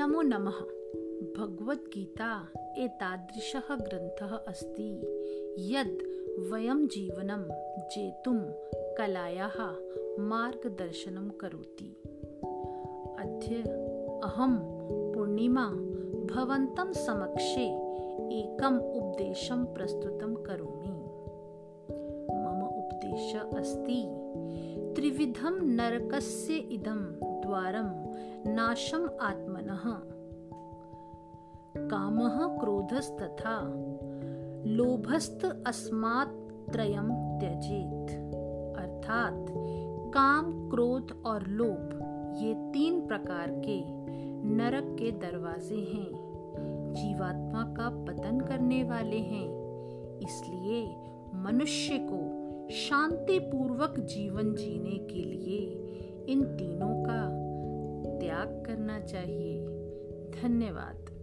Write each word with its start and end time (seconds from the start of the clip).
नमः 0.00 0.58
भगवद्गीता 1.38 2.48
एतादृशः 2.78 3.76
ग्रन्थः 3.76 4.36
अस्ति। 4.36 4.90
यद् 5.58 6.02
वयं 6.52 6.86
जीवनं 6.86 7.48
जेतुं 7.88 8.38
कलायाः 8.94 9.70
मार्गदर्शनं 10.20 11.28
करोति। 11.28 11.96
अद्य 13.18 13.54
अहं 14.24 14.58
पूर्णिमा 15.12 15.66
भवन्तं 16.34 16.92
समक्षे 16.92 17.66
एकम् 18.38 18.80
उपदेशं 18.80 19.64
प्रस्तुतं 19.64 20.34
करोमि। 20.34 20.94
मम 22.34 22.68
उपदेशः 22.78 23.58
अस्ति 23.58 24.06
त्रिविधं 24.96 25.62
नरकस्य 25.62 26.54
इदं 26.54 27.28
द्वारं 27.48 28.14
नाशम् 28.54 29.08
आत्मनः। 29.20 30.18
कामः 31.88 32.58
क्रोधस्तथा, 32.58 33.60
लोभस्त 34.66 35.64
अस्मात् 35.66 36.70
त्रयं 36.72 37.38
त्यजेत। 37.40 38.10
अर्थात, 38.78 39.46
काम, 40.14 40.70
क्रोध 40.70 41.22
और 41.26 41.46
लोभ, 41.46 42.00
ये 42.36 42.54
तीन 42.54 43.06
प्रकार 43.06 43.50
के 43.50 43.80
नरक 44.48 44.96
के 44.98 45.10
दरवाजे 45.10 45.76
हैं। 45.76 46.28
जीवात्मा 46.94 47.62
का 47.62 48.04
पतन 48.04 48.40
करने 48.40 48.84
वाले 48.84 49.16
हैं। 49.16 49.48
इसलिए 50.18 50.96
मनुष्य 51.34 51.98
को 52.10 52.38
शांति 52.68 53.38
पूर्वक 53.38 53.94
जीवन 53.98 54.54
जीने 54.54 54.98
के 54.98 55.22
लिए 55.22 55.77
त्याग 58.38 58.64
करना 58.66 59.00
चाहिए। 59.00 59.60
धन्यवाद। 60.42 61.17